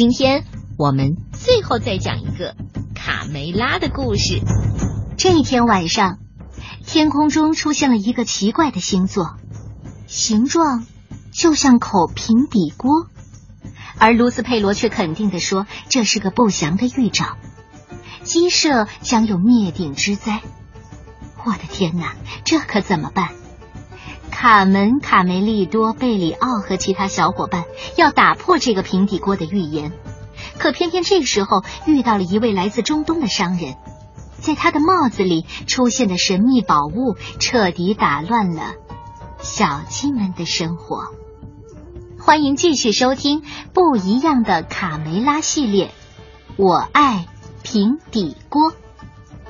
[0.00, 0.46] 今天
[0.78, 2.56] 我们最后再讲一个
[2.94, 4.40] 卡梅拉的故事。
[5.18, 6.18] 这一天晚上，
[6.86, 9.36] 天空中出现了一个奇怪的星座，
[10.06, 10.86] 形状
[11.34, 13.08] 就像口平底锅，
[13.98, 17.36] 而卢斯佩罗却肯定的说这是个不祥的预兆，
[18.22, 20.40] 鸡舍将有灭顶之灾。
[21.44, 23.32] 我的天哪，这可怎么办？
[24.42, 27.64] 卡门、卡梅利多、贝里奥和其他小伙伴
[27.98, 29.92] 要打破这个平底锅的预言，
[30.58, 33.74] 可偏偏这个时候遇到了一位来自中东的商人，
[34.38, 38.72] 在他的帽子里出现的神秘宝物，彻底打乱了
[39.42, 41.08] 小鸡们的生活。
[42.18, 43.42] 欢迎继续收听
[43.74, 45.90] 不一样的卡梅拉系列，
[46.56, 47.26] 我爱
[47.62, 48.72] 平底锅。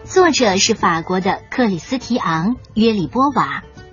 [0.02, 3.62] 作者是法国的克里斯提昂·约里波瓦。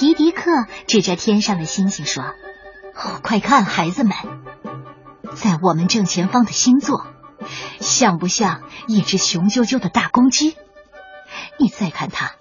[0.00, 0.50] 皮迪克
[0.86, 2.24] 指着天上的星星说
[2.96, 4.14] ：“哦快看，孩子们，
[5.34, 7.06] 在我们正前方的星座，
[7.80, 10.56] 像不像一只雄赳赳的大公鸡？
[11.58, 12.32] 你再看它，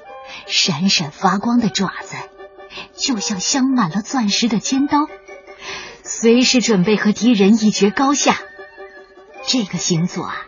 [0.48, 2.16] 闪闪发光的爪子，
[2.96, 5.08] 就像镶满了钻石的尖刀，
[6.02, 8.38] 随时准备和敌人一决高下。
[9.46, 10.46] 这个星座啊，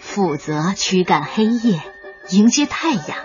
[0.00, 1.80] 负责驱赶黑夜，
[2.28, 3.16] 迎接太阳。”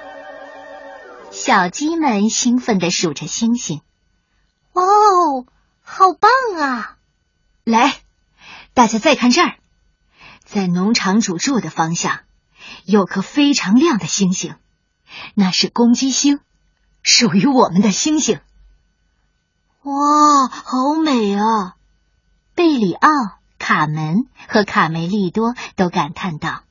[1.44, 3.82] 小鸡们兴奋地数着星星，
[4.74, 5.48] 哦，
[5.82, 6.30] 好棒
[6.62, 6.98] 啊！
[7.64, 8.00] 来，
[8.76, 9.56] 大家再看这儿，
[10.46, 12.20] 在农场主住的方向
[12.86, 14.54] 有颗非常亮的星星，
[15.34, 16.42] 那是公鸡星，
[17.02, 18.40] 属于我们的星星。
[19.82, 21.76] 哇，好美啊！
[22.54, 23.10] 贝里奥、
[23.58, 26.62] 卡门和卡梅利多都感叹道：“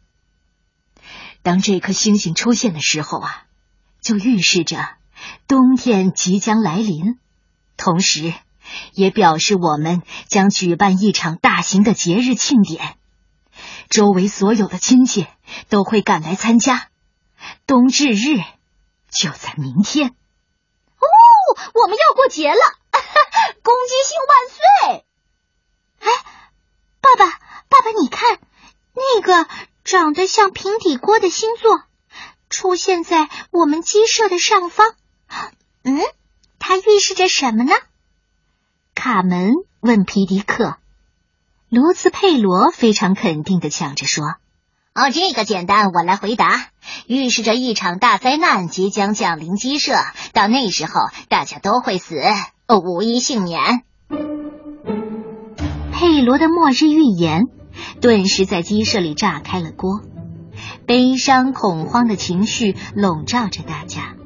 [1.42, 3.46] 当这颗星星出现的时候啊。”
[4.00, 4.96] 就预示着
[5.46, 7.18] 冬天即将来临，
[7.76, 8.32] 同时
[8.92, 12.96] 也表示我们将举办一场大型的节日庆典，
[13.88, 15.26] 周围所有的亲戚
[15.68, 16.88] 都会赶来参加。
[17.66, 18.38] 冬至日
[19.10, 20.08] 就在明天。
[20.08, 21.06] 哦，
[21.74, 22.60] 我们要过节了！
[23.62, 25.04] 公鸡星万岁！
[26.00, 26.08] 哎，
[27.00, 27.30] 爸爸，
[27.68, 28.38] 爸爸，你看
[28.94, 29.48] 那个
[29.84, 31.82] 长得像平底锅的星座。
[32.50, 34.88] 出现在我们鸡舍的上方，
[35.84, 36.00] 嗯，
[36.58, 37.72] 它预示着什么呢？
[38.94, 40.76] 卡门问皮迪克。
[41.68, 44.34] 卢兹佩罗非常肯定的抢着说
[44.92, 46.66] ：“哦，这个简单，我来回答。
[47.06, 49.94] 预示着一场大灾难即将降临鸡舍，
[50.32, 50.92] 到那时候
[51.28, 52.20] 大家都会死，
[52.66, 53.84] 哦无一幸免。”
[55.92, 57.44] 佩罗的末日预言
[58.00, 60.00] 顿时在鸡舍里炸开了锅。
[60.90, 64.16] 悲伤、恐慌的情绪笼罩着大家。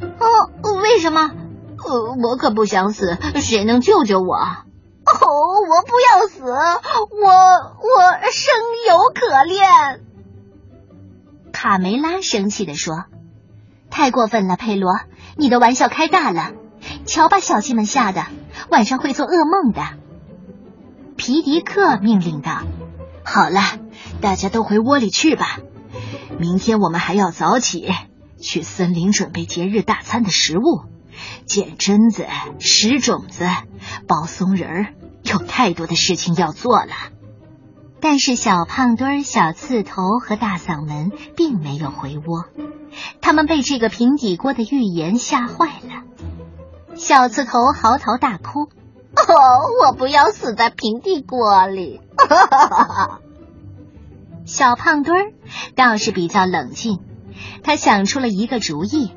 [0.00, 1.30] 哦，为什么？
[1.76, 4.34] 呃，我可不想死，谁能救救我？
[4.34, 4.56] 哦，
[5.04, 8.54] 我不要死，我我生
[8.88, 10.00] 有可恋。
[11.52, 13.04] 卡梅拉生气的说
[13.90, 14.98] ：“太过分了，佩罗，
[15.36, 16.52] 你的玩笑开大了。
[17.04, 18.24] 瞧，把小鸡们吓的，
[18.70, 19.82] 晚上会做噩梦的。”
[21.18, 22.62] 皮迪克命令道
[23.22, 23.60] ：“好了，
[24.22, 25.58] 大家都回窝里去吧。”
[26.38, 27.88] 明天我们还要早起
[28.38, 30.82] 去森林准备节日大餐的食物，
[31.46, 32.26] 捡榛子、
[32.58, 33.48] 拾种子、
[34.06, 36.92] 包松仁儿，有太多的事情要做了。
[38.00, 42.44] 但是小胖墩、小刺头和大嗓门并没有回窝，
[43.22, 46.04] 他们被这个平底锅的预言吓坏了。
[46.94, 48.68] 小刺头嚎啕大哭
[49.16, 52.00] ：“哦，我不要死在平底锅里！”
[54.46, 55.32] 小胖墩儿
[55.74, 57.00] 倒是比较冷静，
[57.64, 59.10] 他想出了一个主意。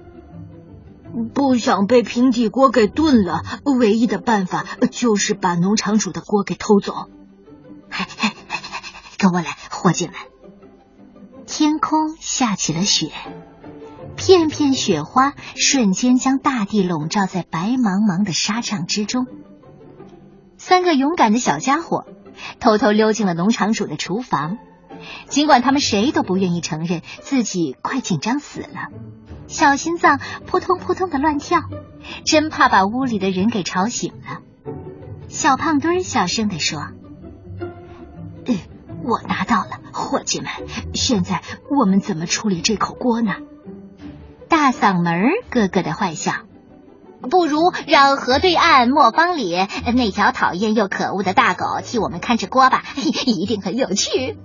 [1.34, 6.94] 不想被平底锅给炖了，唯一的办法就是把农场主的锅给偷走。
[7.90, 8.32] 嘿嘿，
[9.18, 10.16] 跟我来，伙计们！
[11.46, 13.12] 天空下起了雪，
[14.16, 19.26] 片片雪花瞬间将大地笼罩在白茫茫的沙场之中。
[20.58, 22.06] 三个勇敢的小家伙
[22.60, 24.58] 偷偷溜进了农场主的厨房。
[25.28, 28.90] 尽管他们谁都不愿意承认自己快紧张死了，
[29.48, 31.62] 小心脏扑通扑通的乱跳，
[32.26, 34.40] 真怕把屋里的人给吵醒了。
[35.28, 36.82] 小胖墩小声地说
[39.04, 40.50] ：“我拿到了，伙计们，
[40.94, 43.36] 现在我们怎么处理这口锅呢？
[44.50, 46.34] 大嗓门咯咯的坏笑。
[47.30, 49.54] 不如让河对岸磨坊里
[49.94, 52.84] 那条讨厌又可恶的大狗替我们看着锅吧，
[53.26, 54.38] 一定很有趣。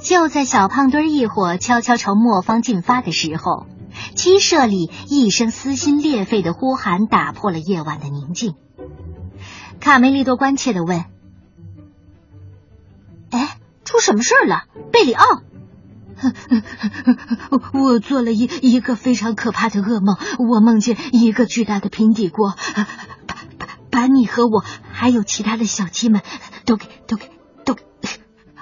[0.00, 3.66] 就在小胖墩一伙悄悄朝磨坊进发的时候，
[4.14, 8.54] 鸡舍里一声撕心裂肺的呼喊打破了夜晚的宁静。
[9.80, 11.04] 卡梅利多关切的问
[13.30, 15.24] ：“哎，出什么事了，贝里奥？”
[17.72, 20.16] 我做了一一个非常可怕的噩梦，
[20.48, 22.54] 我梦见一个巨大的平底锅，
[23.26, 26.22] 把把把你和我还有其他的小鸡们
[26.64, 27.30] 都给都给
[27.64, 27.82] 都给。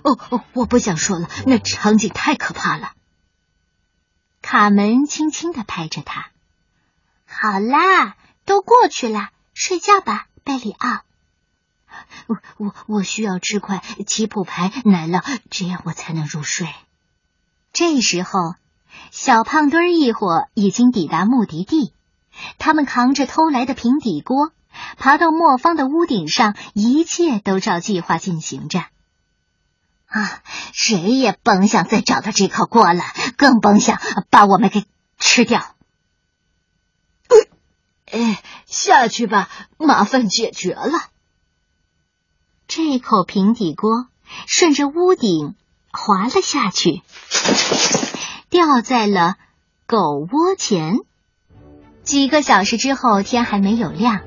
[0.02, 2.92] 哦哦，我不想说了，那场景太可怕了。
[4.42, 6.30] 卡门轻轻的拍着他，
[7.26, 11.00] 好啦，都过去了，睡觉吧，贝里奥。
[12.26, 16.68] 我我我需要吃块吉普牌奶酪，这样我才能入睡。
[17.72, 18.54] 这时候，
[19.10, 21.92] 小胖墩儿一伙已经抵达目的地。
[22.58, 24.52] 他们扛着偷来的平底锅，
[24.96, 28.84] 爬到磨坊的屋顶上，一切都照计划进行着。
[30.10, 30.42] 啊，
[30.72, 33.02] 谁也甭想再找到这口锅了，
[33.36, 33.98] 更甭想
[34.28, 34.84] 把我们给
[35.18, 35.74] 吃掉。
[38.10, 39.48] 哎，下去吧，
[39.78, 40.92] 麻烦解决了。
[42.68, 44.08] 这口平底锅
[44.46, 45.54] 顺着屋顶。
[45.92, 47.02] 滑了下去，
[48.48, 49.34] 掉在了
[49.88, 50.98] 狗窝前。
[52.04, 54.20] 几个小时之后，天还没有亮，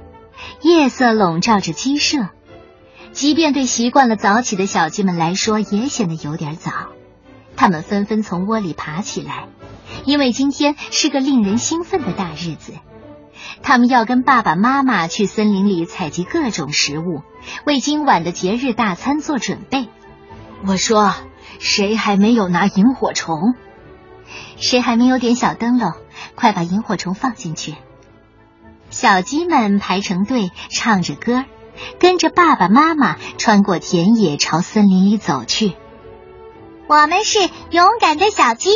[0.59, 2.27] 夜色笼罩着鸡舍。
[3.13, 6.71] 即便对习惯了早起的小鸡们来说，也显得有点早。
[7.55, 9.47] 他们纷纷从窝里爬起来，
[10.05, 12.73] 因为今天是个令人兴奋的大日子。
[13.61, 17.21] 他们要跟爸爸妈妈去森林里采集各种食物，
[17.65, 19.87] 为今晚的节日大餐做准备。
[20.67, 21.13] 我说。
[21.59, 23.53] 谁还没有拿萤火虫？
[24.57, 25.93] 谁还没有点小灯笼？
[26.35, 27.75] 快把萤火虫放进去！
[28.89, 31.45] 小鸡们排成队，唱着歌，
[31.99, 35.75] 跟着爸爸妈妈穿过田野，朝森林里走去。
[36.87, 37.39] 我们是
[37.71, 38.69] 勇敢的小鸡，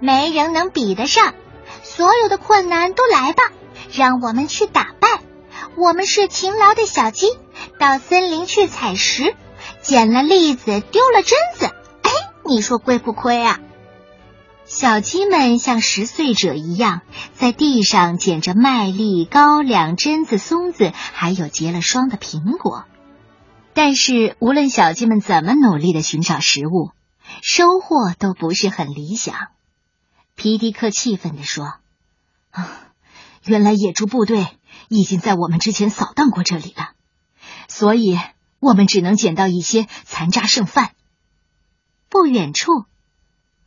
[0.00, 1.34] 没人能比得上。
[1.82, 3.44] 所有的困难都来吧，
[3.92, 5.08] 让我们去打败。
[5.76, 7.26] 我们是勤劳的小鸡，
[7.78, 9.34] 到森林去采食，
[9.80, 11.66] 捡了栗子，丢了榛子。
[11.66, 12.10] 哎
[12.44, 13.60] 你说亏不亏啊？
[14.72, 17.02] 小鸡们像十岁者一样，
[17.34, 22.86] 在地上捡着麦粒、高粱、榛子、松子，还有结了霜的苹果。
[23.74, 26.92] 但是，无论小鸡们怎么努力的寻找食物，
[27.42, 29.34] 收获都不是很理想。
[30.36, 31.74] 皮迪克气愤地说
[32.50, 32.70] ：“啊，
[33.44, 34.46] 原来野猪部队
[34.88, 36.92] 已经在我们之前扫荡过这里了，
[37.68, 38.18] 所以
[38.58, 40.92] 我们只能捡到一些残渣剩饭。”
[42.08, 42.86] 不远处，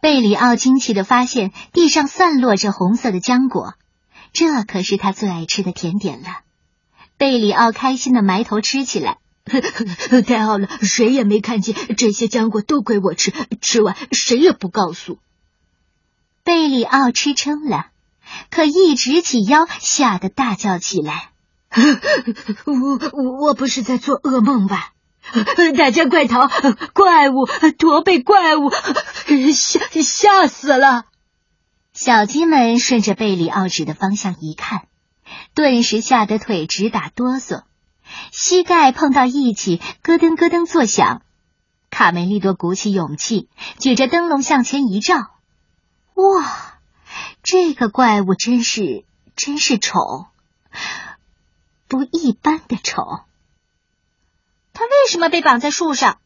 [0.06, 3.74] 贝里奥惊奇的发现地上散落着红色的浆果，
[4.34, 6.28] 这可是他最爱吃的甜点了。
[7.18, 9.18] 贝里奥开心的埋头吃起来，
[10.28, 10.70] 太好了！
[10.84, 15.18] 谁也没看见这些浆果都归我吃，吃完谁也不告诉。
[16.44, 17.88] 贝里奥吃撑了，
[18.52, 21.30] 可一直起腰，吓得大叫起来
[22.68, 24.92] ：“我我不是在做噩梦吧？”
[25.78, 26.48] 大家快逃！
[26.94, 27.46] 怪物，
[27.78, 28.70] 驼背怪物，
[29.54, 31.06] 吓吓死了！
[31.94, 34.88] 小鸡们顺着贝里奥指的方向一看，
[35.54, 37.64] 顿时吓得腿直打哆嗦，
[38.32, 41.22] 膝盖碰到一起，咯噔咯噔作响。
[41.90, 45.16] 卡梅利多鼓起勇气，举着灯笼向前一照，
[46.14, 46.80] 哇，
[47.44, 49.06] 这个怪物真是
[49.36, 50.28] 真是丑，
[51.88, 53.02] 不一般的丑。
[54.76, 56.20] 他为什么被绑在树上？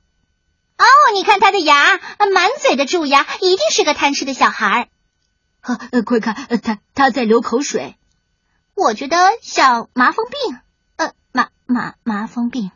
[0.77, 1.97] 哦，你看他的牙，
[2.33, 4.89] 满嘴的蛀牙，一定是个贪吃的小孩。
[5.61, 7.95] 呃，快看，他他在流口水。
[8.75, 10.57] 我觉得像麻风病。
[10.95, 12.71] 呃，麻麻麻风病。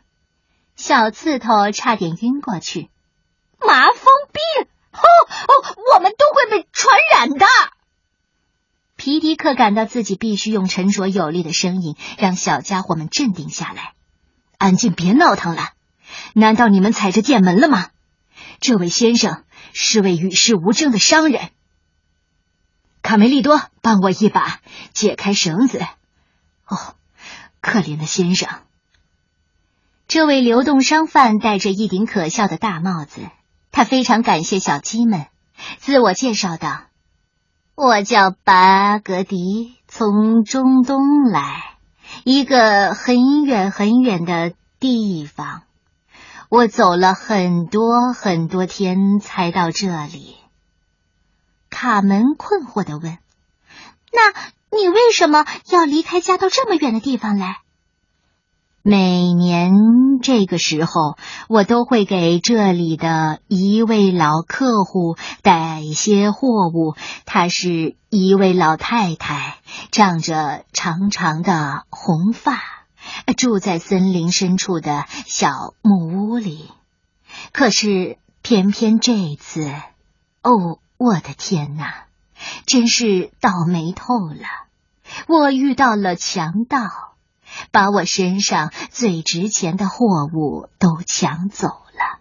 [0.76, 2.90] 小刺头差点晕过去。
[3.58, 4.68] 麻风病？
[4.92, 5.00] 哦
[5.48, 7.46] 哦，我们都会被传染的。
[8.96, 13.94] 皮迪克感到自己必须用沉着有力的声音让小家伙们镇定下来。
[14.64, 15.72] 安静，别闹腾了。
[16.32, 17.88] 难道你们踩着店门了吗？
[18.60, 19.44] 这位先生
[19.74, 21.50] 是位与世无争的商人。
[23.02, 24.60] 卡梅利多，帮我一把，
[24.94, 25.82] 解开绳子。
[26.66, 26.94] 哦，
[27.60, 28.48] 可怜的先生。
[30.08, 33.20] 这位流动商贩戴着一顶可笑的大帽子，
[33.70, 35.26] 他非常感谢小鸡们，
[35.76, 36.84] 自我介绍道
[37.76, 41.72] ：“我叫巴格迪，从中东来。”
[42.22, 45.62] 一个很远很远的地方，
[46.48, 50.36] 我走了很多很多天才到这里。
[51.70, 53.18] 卡门困惑的问
[54.12, 57.58] ：“那你为什么要离开家到这么远的地方来？”
[58.86, 59.72] 每年
[60.20, 61.16] 这个时候，
[61.48, 66.94] 我都会给这里的一位老客户带一些货物。
[67.24, 69.56] 她是一位老太太，
[69.90, 72.60] 长着长长的红发，
[73.38, 76.70] 住在森林深处的小木屋里。
[77.52, 79.64] 可是偏偏这次，
[80.42, 82.04] 哦，我的天哪，
[82.66, 84.44] 真是倒霉透了！
[85.26, 87.13] 我遇到了强盗。
[87.70, 92.20] 把我身上最值钱的货物都抢走了。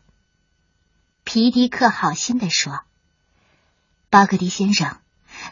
[1.24, 2.82] 皮迪克好心的说
[4.10, 4.98] ：“巴格迪先生，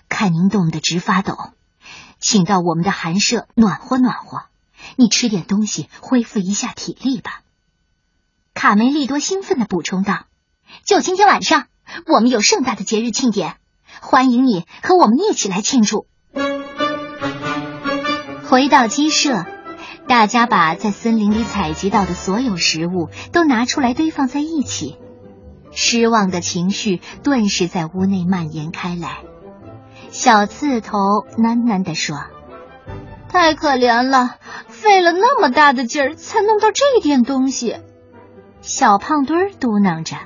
[0.09, 1.37] 看您冻得直发抖，
[2.19, 4.43] 请到我们的寒舍暖和暖和。
[4.97, 7.41] 你吃点东西，恢复一下体力吧。”
[8.53, 10.25] 卡梅利多兴奋的补充道
[10.85, 11.67] ：“就今天晚上，
[12.05, 13.55] 我们有盛大的节日庆典，
[14.01, 16.05] 欢迎你和我们一起来庆祝。”
[18.47, 19.45] 回到鸡舍。
[20.07, 24.97] 大家把在森林里采集到的所有食物都拿出来堆放在一起，
[25.71, 29.19] 失望的情绪顿时在屋内蔓延开来。
[30.09, 30.97] 小刺头
[31.37, 32.17] 喃喃地说
[33.29, 34.35] ：“太可怜了，
[34.67, 37.77] 费了那么大的劲儿才弄到这点东西。”
[38.59, 40.17] 小胖墩儿嘟囔着：“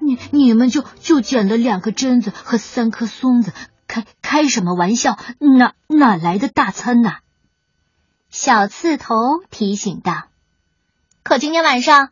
[0.00, 3.52] 你你们就就捡了两个榛子和三颗松子，
[3.88, 5.18] 开开什么玩笑？
[5.40, 7.16] 哪哪来的大餐呐？”
[8.30, 9.14] 小刺头
[9.50, 10.24] 提醒道
[11.24, 12.10] ：“可今天晚上，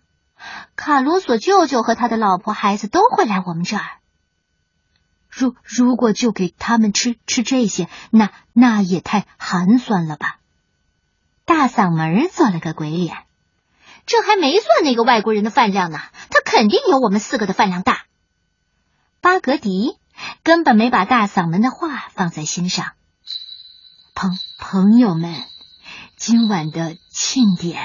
[0.74, 3.84] 卡罗索舅舅和他的老婆孩子都会来我们这儿。
[5.28, 10.38] 如如果就给他们吃吃这些，那那也太寒酸了吧？”
[11.44, 13.14] 大嗓门做了个鬼脸
[14.06, 18.04] ：“这还没算那个外国人的饭量呢，他肯定有我们四个的饭量大。”
[19.20, 19.98] 巴格迪
[20.42, 22.92] 根本没把大嗓门的话放在心上。
[24.14, 25.44] 朋朋友们。
[26.18, 27.78] 今晚的庆典，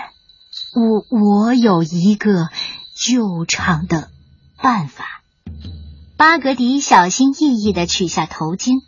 [0.73, 2.47] 我我有一个
[2.95, 4.09] 救场的
[4.57, 5.21] 办法。
[6.15, 8.83] 巴格迪小心翼翼的取下头巾。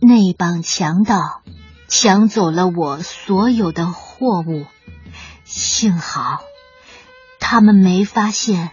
[0.00, 1.42] 那帮强盗
[1.86, 4.64] 抢走了我所有的货物，
[5.44, 6.38] 幸好
[7.38, 8.70] 他们没发现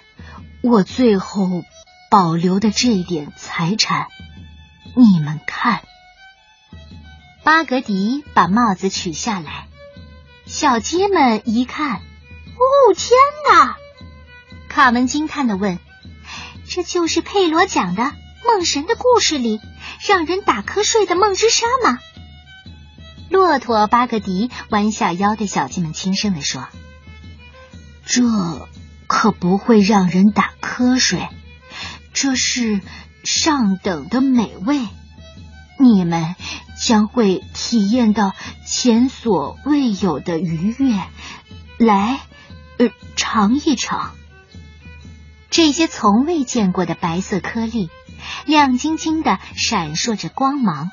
[0.64, 1.64] 我最后
[2.10, 4.08] 保留的这点财产。
[4.96, 5.82] 你们看。
[7.46, 9.68] 巴格迪把帽子取下来，
[10.48, 13.12] 小鸡们一看，哦，天
[13.52, 13.78] 哪！
[14.68, 15.78] 卡门惊叹的问
[16.68, 18.14] ：“这就是佩罗讲的
[18.48, 19.62] 梦神的故事里
[20.08, 22.00] 让人打瞌睡的梦之沙吗？”
[23.30, 26.68] 骆驼巴格迪弯下腰对小鸡们轻声的说
[28.08, 28.24] ：“这
[29.06, 31.30] 可不会让人打瞌睡，
[32.12, 32.82] 这是
[33.24, 34.80] 上等的美味，
[35.80, 36.34] 你们。”
[36.80, 38.34] 将会体验到
[38.66, 41.00] 前所未有的愉悦，
[41.78, 42.20] 来，
[42.78, 44.16] 呃，尝一尝
[45.50, 47.90] 这些从未见过的白色颗粒，
[48.46, 50.90] 亮晶晶的闪烁着光芒。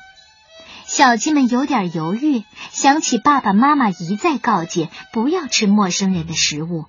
[0.85, 6.85] 小鸡们有点犹豫，想起爸爸妈妈一再告诫不要吃陌生人的食物，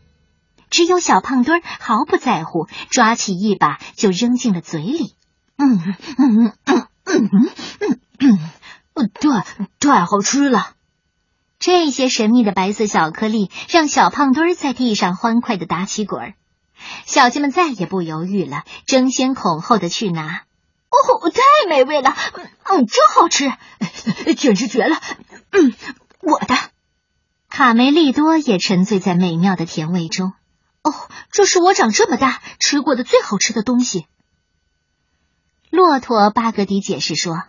[0.71, 5.15] 只有小胖墩毫不在乎，抓起一把就扔进了嘴里。
[5.57, 8.39] 嗯嗯嗯嗯嗯嗯嗯。
[8.95, 10.71] 太太好吃了！
[11.59, 16.35] 这些神秘的白色小颗粒让小胖墩儿在地上欢快的打起滚儿。
[17.07, 20.43] 小鸡们再也不犹豫了，争先恐后的去拿。
[20.91, 22.15] 哦，太美味了！
[22.65, 23.51] 嗯，真好吃，
[24.37, 24.97] 简直绝了！
[25.51, 25.75] 嗯，
[26.21, 26.55] 我的
[27.49, 30.35] 卡梅利多也沉醉在美妙的甜味中。
[30.83, 30.93] 哦，
[31.31, 34.07] 这是我长这么大吃过的最好吃的东西。
[35.71, 37.45] 骆驼巴格迪解释说。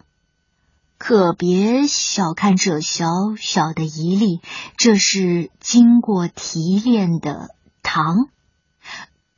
[0.97, 4.41] 可别小看这小小的一粒，
[4.77, 7.49] 这是经过提炼的
[7.83, 8.29] 糖，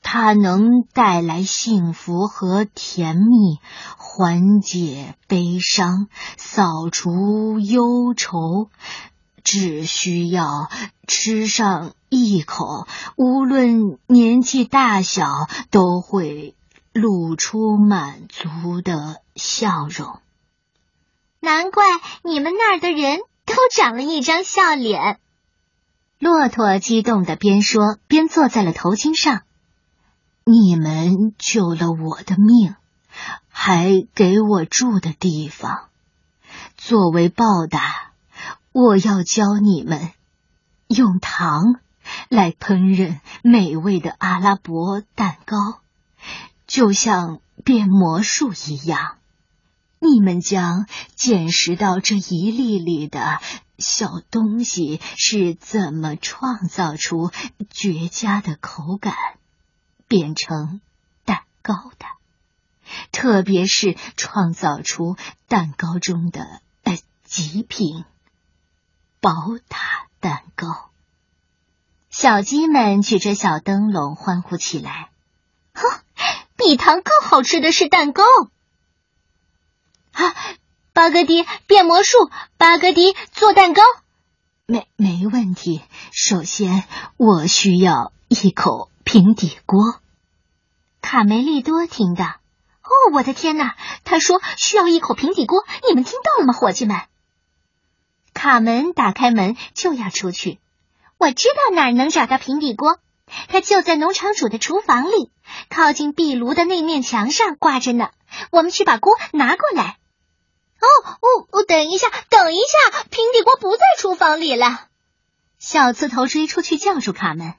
[0.02, 3.60] 它能带来幸福和甜蜜，
[3.98, 8.70] 缓解悲伤，扫除忧愁。
[9.44, 10.70] 只需要
[11.08, 12.86] 吃上一口，
[13.16, 16.54] 无论年纪大小，都会
[16.92, 20.20] 露出满足的笑容。
[21.40, 21.86] 难怪
[22.24, 25.20] 你们那儿的人都长了一张笑脸。
[26.20, 29.42] 骆驼激动的边说边坐在了头巾上。
[30.44, 32.76] 你们救了我的命，
[33.50, 35.90] 还给我住的地方。
[36.78, 38.14] 作为报答，
[38.72, 40.12] 我要教你们
[40.88, 41.82] 用糖
[42.30, 45.82] 来烹饪美味的阿拉伯蛋糕，
[46.66, 49.17] 就像变魔术一样。
[50.00, 50.86] 你们将
[51.16, 53.40] 见识到这一粒粒的
[53.78, 57.32] 小东西是怎么创造出
[57.70, 59.16] 绝佳的口感，
[60.08, 60.82] 变成
[61.26, 62.06] 蛋糕的，
[63.12, 65.16] 特别是创造出
[65.48, 68.06] 蛋糕中的呃极品
[69.20, 69.32] 宝
[69.68, 70.90] 塔蛋糕。
[72.10, 75.10] 小鸡们举着小灯笼欢呼起来
[75.74, 76.04] ：“哈，
[76.56, 78.24] 比糖更好吃的是蛋糕！”
[80.18, 80.34] 啊，
[80.94, 82.18] 巴格迪变魔术，
[82.58, 83.84] 巴格迪做蛋糕，
[84.66, 85.84] 没没问题。
[86.12, 86.86] 首先，
[87.18, 89.80] 我需要一口平底锅。
[91.02, 93.76] 卡梅利多听到，哦，我的天哪！
[94.04, 96.98] 他说需要一口平底锅，你们听到了吗，伙计们？
[98.34, 100.60] 卡门打开门就要出去。
[101.20, 102.98] 我知道哪儿能找到平底锅，
[103.50, 105.32] 它就在农场主的厨房里，
[105.70, 108.10] 靠近壁炉的那面墙上挂着呢。
[108.52, 109.98] 我们去把锅拿过来。
[110.80, 111.64] 哦哦哦！
[111.64, 114.88] 等一下，等一下，平底锅不在厨房里了。
[115.60, 117.56] 小刺头追出去叫住卡门。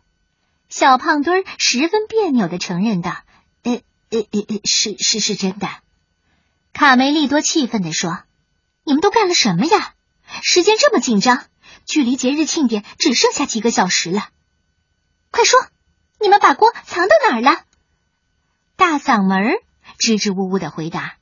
[0.68, 3.22] 小胖墩儿十分别扭的承认道
[3.64, 5.68] ：“呃呃呃呃，是是是真的。”
[6.72, 8.22] 卡梅利多气愤的说
[8.84, 9.94] ：“你们都干了什么呀？
[10.42, 11.44] 时间这么紧张，
[11.86, 14.28] 距离节日庆典只剩下几个小时了。
[15.30, 15.58] 快说，
[16.20, 17.64] 你们把锅藏到哪儿了？”
[18.76, 19.54] 大嗓门
[19.98, 21.17] 支支吾吾的回答。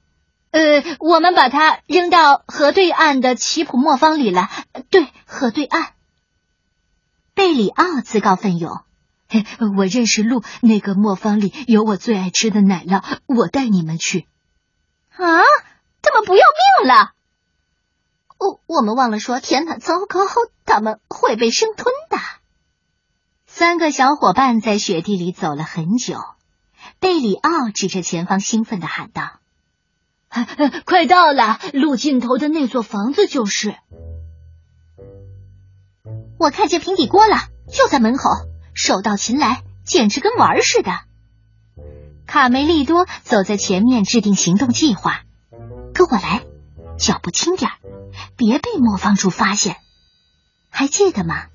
[0.57, 4.49] 呃，我们把它扔到河对岸的奇普磨坊里了。
[4.89, 5.93] 对，河对岸。
[7.35, 8.81] 贝里奥自告奋勇
[9.77, 14.27] ：“我认识路，那个磨坊里有我最爱吃的奶酪，我带你们去。”
[15.13, 15.43] 啊，
[16.01, 16.45] 他们不要
[16.81, 17.13] 命了！
[18.39, 20.21] 哦，我们忘了说，天哪，糟糕，
[20.65, 22.17] 他们会被生吞的。
[23.47, 26.19] 三个小伙伴在雪地里走了很久。
[26.99, 29.41] 贝里奥指着前方，兴奋的喊道。
[30.85, 33.75] 快到了，路尽头的那座房子就是。
[36.39, 37.37] 我看见平底锅了，
[37.73, 38.31] 就在门口，
[38.75, 40.93] 手到擒来，简直跟玩似的。
[42.27, 45.23] 卡梅利多走在前面，制定行动计划。
[45.95, 46.45] 跟我来，
[46.99, 47.71] 脚步轻点
[48.37, 49.77] 别被磨坊主发现。
[50.69, 51.47] 还记得吗？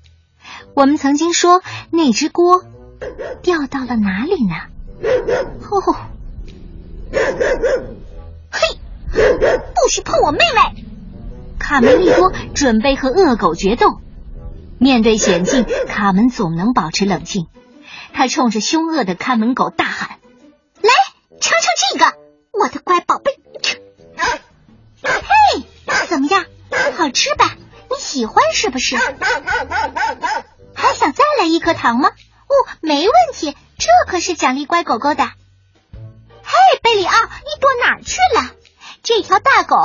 [0.74, 2.64] 我们曾经说那只锅
[3.42, 4.54] 掉到了哪里呢？
[5.70, 5.96] 哦。
[8.52, 8.78] 嘿
[9.74, 10.84] 不许碰我妹妹！
[11.58, 14.00] 卡梅利多准备和恶狗决斗。
[14.78, 17.46] 面对险境，卡门总能保持冷静。
[18.12, 20.18] 他冲着凶恶的看门狗大喊
[20.82, 20.90] ：“来，
[21.40, 22.12] 尝尝这个，
[22.52, 23.38] 我的乖宝贝！”
[25.02, 25.62] 嘿，
[26.08, 26.44] 怎么样？
[26.96, 27.56] 好吃吧？
[27.90, 28.96] 你喜欢是不是？
[28.96, 32.08] 还想再来一颗糖吗？
[32.08, 35.30] 哦，没问题，这可是奖励乖狗狗的。
[36.52, 38.54] 嘿，贝里奥，你躲哪儿去了？
[39.02, 39.76] 这条大狗，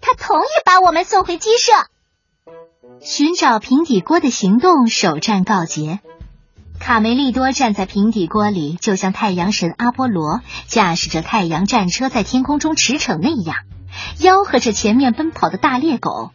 [0.00, 1.72] 它同意把我们送回鸡舍。
[3.02, 6.00] 寻找平底锅的行动首战告捷。
[6.80, 13.56] 卡梅利多站在平底锅里，就像太阳神阿波罗驾驶着太阳战车在天空中驰骋那样，
[14.18, 16.30] 吆喝着前面奔跑的大猎狗：“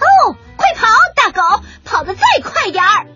[0.00, 3.06] 哦，快跑，大狗，跑得再快点儿！”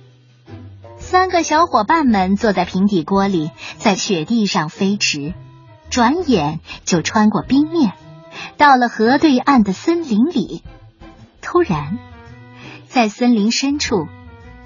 [1.01, 5.33] 三个小伙伴们坐在平底锅里，在雪地上飞驰，
[5.99, 7.93] 转眼就穿过冰面。
[8.57, 10.63] 到了河对岸的森林里，
[11.43, 11.99] 突然，
[12.87, 14.07] 在森林深处，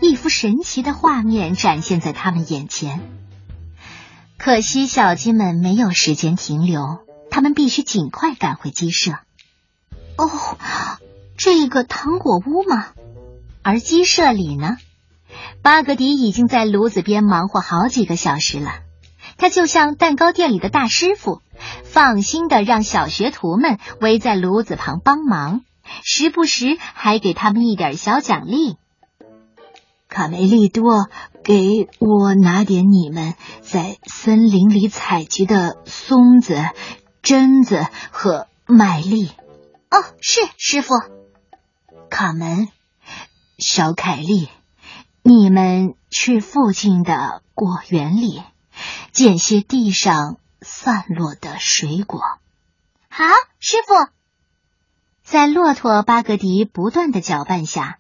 [0.03, 3.01] 一幅神奇的画面展现在他们眼前。
[4.37, 6.99] 可惜小鸡们没有时间停留，
[7.31, 9.13] 他们必须尽快赶回鸡舍。
[10.19, 10.29] 哦，
[11.39, 12.89] 这个糖果屋吗？
[13.63, 14.77] 而鸡舍里呢？
[15.63, 18.71] 巴格迪已经在炉子边忙活好几个小时了。
[19.43, 21.43] 他就像蛋糕店里的大师傅，
[21.83, 25.63] 放心的让小学徒们围在炉子旁帮忙，
[26.05, 28.77] 时不时还给他们一点小奖励。
[30.09, 31.09] 卡梅利多，
[31.43, 36.63] 给我拿点你们在森林里采集的松子、
[37.21, 39.33] 榛子和麦粒。
[39.91, 40.95] 哦，是师傅。
[42.09, 42.69] 卡门，
[43.59, 44.49] 小凯利，
[45.25, 48.41] 你们去附近的果园里。
[49.13, 52.21] 捡些地上散落的水果。
[53.11, 53.25] 好，
[53.61, 53.95] 师傅。
[55.23, 57.99] 在骆驼巴格迪不断的搅拌下，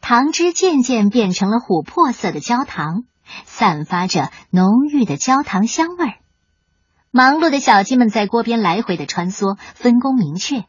[0.00, 3.04] 糖汁渐渐变成了琥珀色的焦糖，
[3.46, 6.14] 散发着浓郁的焦糖香味儿。
[7.10, 10.64] 忙碌的小鸡们在锅边来回的穿梭，分工明确，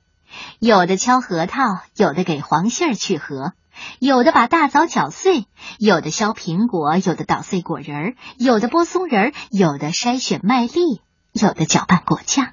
[0.60, 1.62] 有的敲核桃，
[1.96, 3.54] 有的给黄杏儿去核，
[4.00, 5.46] 有的把大枣搅碎，
[5.80, 11.02] 有的削苹果，有的捣碎果仁，有的剥松仁，有的筛选麦粒，
[11.34, 12.50] 有的搅拌果酱。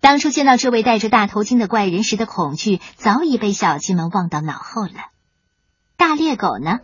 [0.00, 5.10] 当初见到这位戴着大头巾的怪人时的恐惧，早已被小鸡们忘到脑后了。
[5.96, 6.80] 大猎狗呢，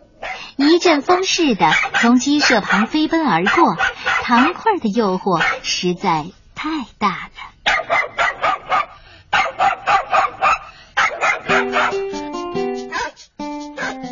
[0.55, 1.69] 一阵风似的
[2.01, 3.75] 从鸡舍旁飞奔而过，
[4.23, 8.18] 糖块的诱惑实在太大了。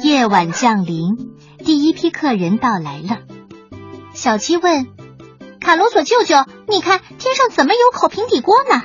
[0.07, 3.17] 夜晚降临，第一批客人到来了。
[4.13, 4.87] 小鸡问
[5.59, 8.83] ：“卡罗索舅舅，你看天上怎么有口平底锅呢？”“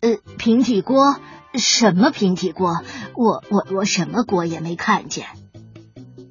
[0.00, 1.16] 呃，平底锅？
[1.52, 2.80] 什么平底锅？
[3.14, 5.26] 我我我什么锅也没看见。”“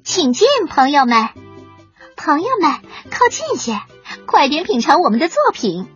[0.02, 1.28] 请进，朋友们，
[2.16, 2.72] 朋友们，
[3.12, 3.80] 靠近些，
[4.26, 5.86] 快点品尝我们的作品。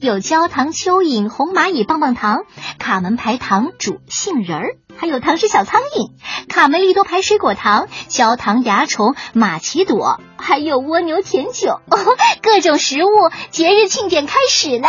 [0.00, 2.40] 有焦糖蚯蚓、红蚂蚁棒棒糖、
[2.80, 6.10] 卡门牌糖煮杏仁儿。”还有糖是小苍蝇，
[6.48, 11.80] 卡梅利多牌水果糖，焦糖蚜虫，马奇朵，还有蜗牛甜酒，
[12.42, 13.08] 各种食物，
[13.50, 14.88] 节日庆典开始了。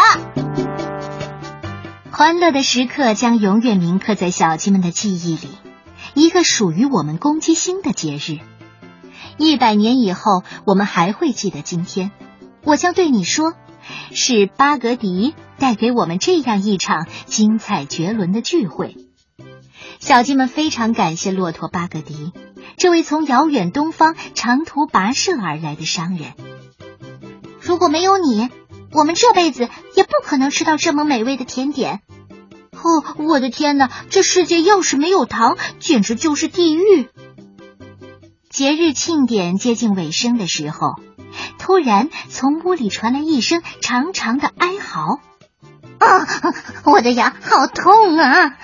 [2.12, 5.48] 欢乐的时刻将永远铭刻在小鸡们的记忆里，
[6.16, 8.40] 一个属于我们公鸡星的节日。
[9.38, 12.12] 一百年以后，我们还会记得今天。
[12.64, 13.54] 我将对你说，
[14.12, 18.96] 是巴格迪带给我们这样一场精彩绝伦的聚会。
[20.00, 22.32] 小鸡们非常感谢骆驼巴格迪，
[22.78, 26.34] 这位从遥远东方长途跋涉而来的商人。
[27.62, 28.50] 如果没有你，
[28.92, 32.00] 我们这辈子也不可能吃到这么美味的甜点。
[32.72, 33.92] 哦，我的天哪！
[34.10, 37.10] 这世界要是没有糖，简直就是地狱。
[38.50, 40.96] 节日庆典接近尾声的时候，
[41.58, 45.20] 突然从屋里传来一声长长的哀嚎
[46.00, 46.26] ：“啊，
[46.86, 48.58] 我的牙好痛啊！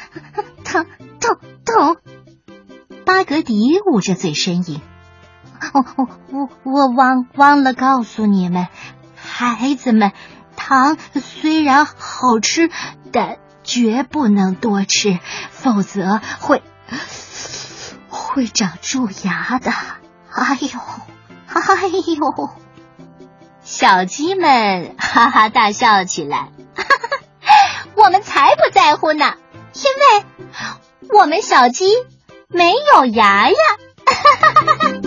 [1.26, 1.98] 疼！”痛！
[3.06, 4.82] 巴格迪捂着嘴呻吟。
[5.74, 8.68] 我我我我忘忘了告诉你们，
[9.16, 10.12] 孩子们，
[10.56, 12.70] 糖虽然好吃，
[13.12, 16.62] 但绝不能多吃，否则会
[18.10, 19.72] 会长蛀牙的。
[20.32, 20.80] 哎呦，
[21.48, 22.50] 哎呦！
[23.64, 26.50] 小鸡们哈哈大笑起来。
[26.76, 26.84] 哈
[27.42, 29.34] 哈我们才不在乎呢，
[29.74, 30.26] 因为。
[31.10, 31.86] 我们小鸡
[32.48, 33.56] 没有牙呀。
[34.06, 35.05] 哈哈哈哈哈